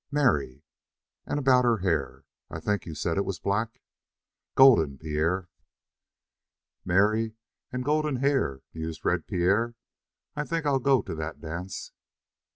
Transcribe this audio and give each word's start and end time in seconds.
"Mary." 0.09 0.63
"And 1.27 1.37
about 1.37 1.63
her 1.63 1.77
hair 1.77 2.23
I 2.49 2.59
think 2.59 2.87
you 2.87 2.95
said 2.95 3.17
it 3.17 3.23
was 3.23 3.37
black?" 3.39 3.83
"Golden, 4.55 4.97
Pierre." 4.97 5.47
"Mary, 6.83 7.35
and 7.71 7.85
golden 7.85 8.15
hair," 8.15 8.61
mused 8.73 9.05
Red 9.05 9.27
Pierre. 9.27 9.75
"I 10.35 10.43
think 10.43 10.65
I'll 10.65 10.79
go 10.79 11.03
to 11.03 11.13
that 11.13 11.39
dance." 11.39 11.91